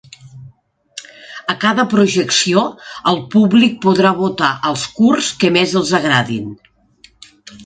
A 1.53 1.55
cada 1.63 1.85
projecció, 1.91 2.63
el 3.11 3.21
públic 3.35 3.77
podrà 3.87 4.15
votar 4.23 4.51
els 4.71 4.87
curts 4.97 5.29
que 5.45 5.53
més 5.61 5.77
els 5.83 5.93
agradin. 6.01 6.51